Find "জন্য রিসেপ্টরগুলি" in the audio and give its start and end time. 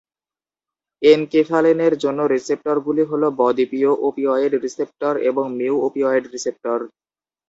2.03-3.03